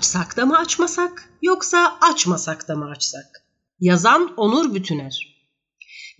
[0.00, 3.44] açsak da mı açmasak yoksa açmasak da mı açsak?
[3.80, 5.44] Yazan Onur Bütüner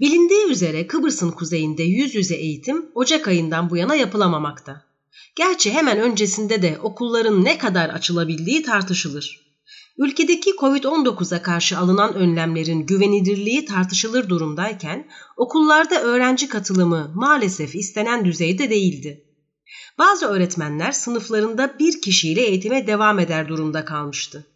[0.00, 4.84] Bilindiği üzere Kıbrıs'ın kuzeyinde yüz yüze eğitim Ocak ayından bu yana yapılamamakta.
[5.36, 9.40] Gerçi hemen öncesinde de okulların ne kadar açılabildiği tartışılır.
[9.98, 19.29] Ülkedeki Covid-19'a karşı alınan önlemlerin güvenilirliği tartışılır durumdayken okullarda öğrenci katılımı maalesef istenen düzeyde değildi.
[19.98, 24.46] Bazı öğretmenler sınıflarında bir kişiyle eğitime devam eder durumda kalmıştı.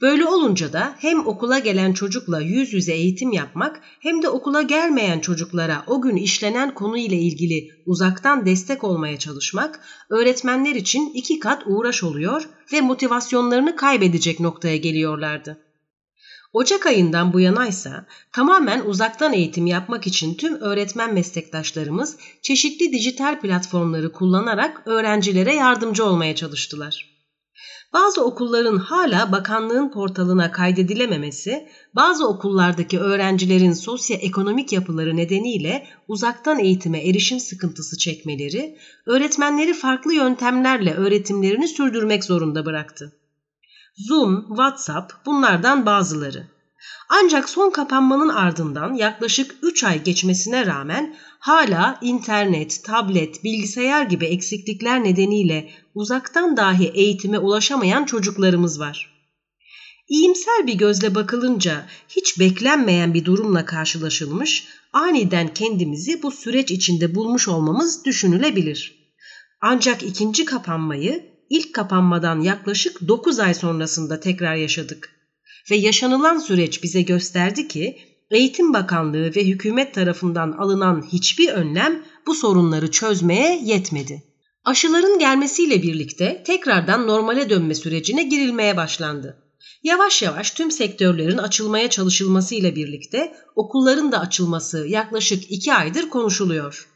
[0.00, 5.20] Böyle olunca da hem okula gelen çocukla yüz yüze eğitim yapmak hem de okula gelmeyen
[5.20, 9.80] çocuklara o gün işlenen konu ile ilgili uzaktan destek olmaya çalışmak
[10.10, 15.63] öğretmenler için iki kat uğraş oluyor ve motivasyonlarını kaybedecek noktaya geliyorlardı.
[16.54, 17.90] Ocak ayından bu yana ise
[18.32, 26.34] tamamen uzaktan eğitim yapmak için tüm öğretmen meslektaşlarımız çeşitli dijital platformları kullanarak öğrencilere yardımcı olmaya
[26.34, 27.14] çalıştılar.
[27.92, 37.40] Bazı okulların hala bakanlığın portalına kaydedilememesi, bazı okullardaki öğrencilerin sosyoekonomik yapıları nedeniyle uzaktan eğitime erişim
[37.40, 43.12] sıkıntısı çekmeleri, öğretmenleri farklı yöntemlerle öğretimlerini sürdürmek zorunda bıraktı.
[43.96, 46.46] Zoom, WhatsApp bunlardan bazıları.
[47.08, 55.04] Ancak son kapanmanın ardından yaklaşık 3 ay geçmesine rağmen hala internet, tablet, bilgisayar gibi eksiklikler
[55.04, 59.14] nedeniyle uzaktan dahi eğitime ulaşamayan çocuklarımız var.
[60.08, 67.48] İyimser bir gözle bakılınca hiç beklenmeyen bir durumla karşılaşılmış, aniden kendimizi bu süreç içinde bulmuş
[67.48, 68.94] olmamız düşünülebilir.
[69.60, 75.10] Ancak ikinci kapanmayı ilk kapanmadan yaklaşık 9 ay sonrasında tekrar yaşadık.
[75.70, 77.98] Ve yaşanılan süreç bize gösterdi ki
[78.30, 84.22] Eğitim Bakanlığı ve hükümet tarafından alınan hiçbir önlem bu sorunları çözmeye yetmedi.
[84.64, 89.36] Aşıların gelmesiyle birlikte tekrardan normale dönme sürecine girilmeye başlandı.
[89.82, 96.93] Yavaş yavaş tüm sektörlerin açılmaya çalışılmasıyla birlikte okulların da açılması yaklaşık iki aydır konuşuluyor.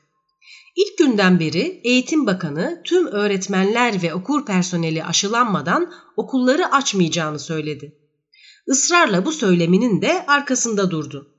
[0.76, 7.94] İlk günden beri Eğitim Bakanı tüm öğretmenler ve okul personeli aşılanmadan okulları açmayacağını söyledi.
[8.66, 11.34] Israrla bu söyleminin de arkasında durdu.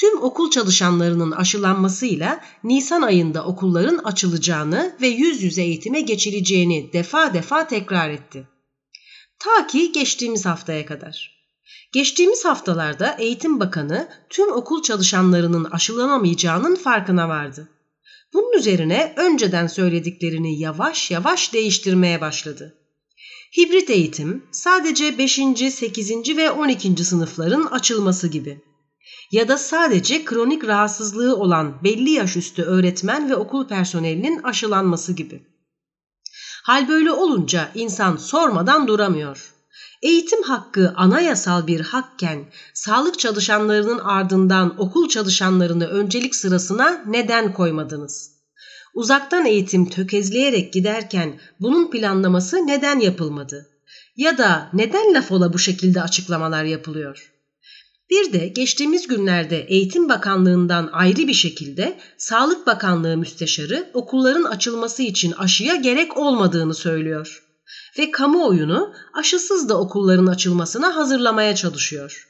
[0.00, 7.66] Tüm okul çalışanlarının aşılanmasıyla Nisan ayında okulların açılacağını ve yüz yüze eğitime geçileceğini defa defa
[7.66, 8.48] tekrar etti.
[9.38, 11.36] Ta ki geçtiğimiz haftaya kadar.
[11.92, 17.68] Geçtiğimiz haftalarda Eğitim Bakanı tüm okul çalışanlarının aşılanamayacağının farkına vardı.
[18.36, 22.74] Bunun üzerine önceden söylediklerini yavaş yavaş değiştirmeye başladı.
[23.56, 25.40] Hibrit eğitim sadece 5.
[25.70, 26.36] 8.
[26.36, 27.04] ve 12.
[27.04, 28.60] sınıfların açılması gibi.
[29.32, 35.42] Ya da sadece kronik rahatsızlığı olan belli yaş üstü öğretmen ve okul personelinin aşılanması gibi.
[36.64, 39.55] Hal böyle olunca insan sormadan duramıyor.
[40.06, 42.44] Eğitim hakkı anayasal bir hakken
[42.74, 48.30] sağlık çalışanlarının ardından okul çalışanlarını öncelik sırasına neden koymadınız?
[48.94, 53.68] Uzaktan eğitim tökezleyerek giderken bunun planlaması neden yapılmadı?
[54.16, 57.32] Ya da neden laf ola bu şekilde açıklamalar yapılıyor?
[58.10, 65.32] Bir de geçtiğimiz günlerde Eğitim Bakanlığı'ndan ayrı bir şekilde Sağlık Bakanlığı müsteşarı okulların açılması için
[65.32, 67.45] aşıya gerek olmadığını söylüyor
[67.98, 72.28] ve kamuoyunu aşısız da okulların açılmasına hazırlamaya çalışıyor.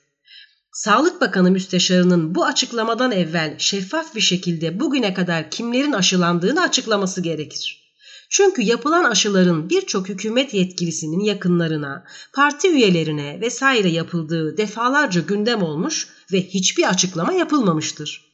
[0.72, 7.86] Sağlık Bakanı Müsteşarı'nın bu açıklamadan evvel şeffaf bir şekilde bugüne kadar kimlerin aşılandığını açıklaması gerekir.
[8.30, 16.42] Çünkü yapılan aşıların birçok hükümet yetkilisinin yakınlarına, parti üyelerine vesaire yapıldığı defalarca gündem olmuş ve
[16.42, 18.25] hiçbir açıklama yapılmamıştır.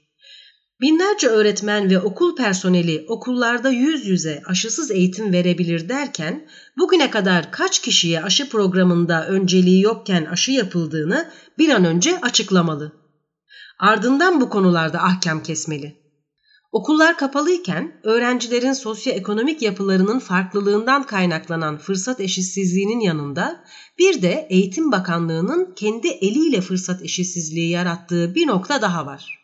[0.80, 6.46] Binlerce öğretmen ve okul personeli okullarda yüz yüze aşısız eğitim verebilir derken
[6.78, 12.92] bugüne kadar kaç kişiye aşı programında önceliği yokken aşı yapıldığını bir an önce açıklamalı.
[13.78, 16.02] Ardından bu konularda ahkam kesmeli.
[16.72, 23.62] Okullar kapalıyken öğrencilerin sosyoekonomik yapılarının farklılığından kaynaklanan fırsat eşitsizliğinin yanında
[23.98, 29.41] bir de Eğitim Bakanlığı'nın kendi eliyle fırsat eşitsizliği yarattığı bir nokta daha var.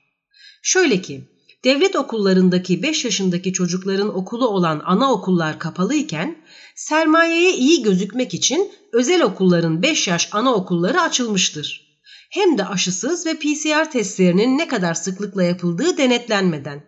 [0.69, 1.25] Şöyle ki,
[1.65, 6.37] devlet okullarındaki 5 yaşındaki çocukların okulu olan anaokullar kapalıyken
[6.77, 11.99] sermayeye iyi gözükmek için özel okulların 5 yaş anaokulları açılmıştır.
[12.31, 16.85] Hem de aşısız ve PCR testlerinin ne kadar sıklıkla yapıldığı denetlenmeden.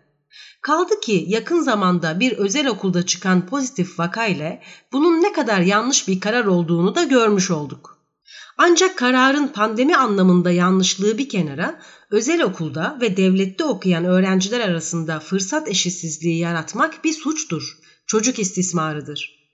[0.62, 4.62] Kaldı ki yakın zamanda bir özel okulda çıkan pozitif vaka ile
[4.93, 8.00] bunun ne kadar yanlış bir karar olduğunu da görmüş olduk.
[8.62, 11.80] Ancak kararın pandemi anlamında yanlışlığı bir kenara,
[12.10, 19.50] özel okulda ve devlette okuyan öğrenciler arasında fırsat eşitsizliği yaratmak bir suçtur, çocuk istismarıdır.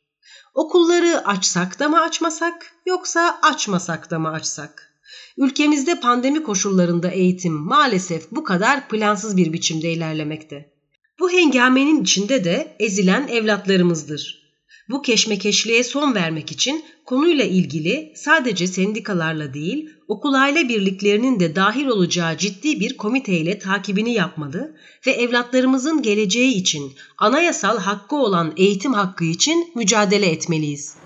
[0.54, 4.92] Okulları açsak da mı açmasak yoksa açmasak da mı açsak?
[5.36, 10.72] Ülkemizde pandemi koşullarında eğitim maalesef bu kadar plansız bir biçimde ilerlemekte.
[11.20, 14.45] Bu hengamenin içinde de ezilen evlatlarımızdır.
[14.90, 21.86] Bu keşmekeşliğe son vermek için konuyla ilgili sadece sendikalarla değil, okul aile birliklerinin de dahil
[21.86, 29.24] olacağı ciddi bir komiteyle takibini yapmalı ve evlatlarımızın geleceği için anayasal hakkı olan eğitim hakkı
[29.24, 31.05] için mücadele etmeliyiz.